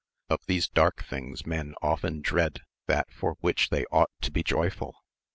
Of 0.31 0.39
these 0.47 0.67
dark 0.67 1.03
things 1.03 1.45
men 1.45 1.75
often 1.83 2.21
dread 2.21 2.61
AMADIS 2.61 2.61
OF 2.61 2.87
GAUL. 2.87 2.87
79 2.87 2.97
that 2.97 3.19
for 3.19 3.37
which 3.41 3.69
they 3.69 3.85
ought 3.91 4.09
to 4.21 4.31
be 4.31 4.41
joyful. 4.41 4.95